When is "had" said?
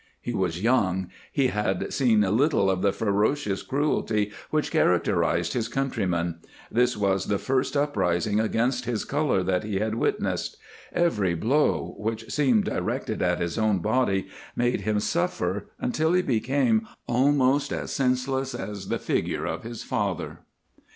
1.49-1.93, 9.77-9.93